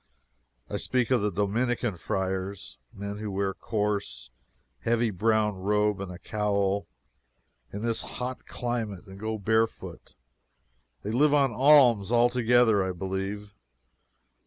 [0.67, 4.31] I speak of the Dominican friars men who wear a coarse,
[4.79, 6.87] heavy brown robe and a cowl,
[7.71, 10.15] in this hot climate, and go barefoot.
[11.03, 13.53] They live on alms altogether, I believe.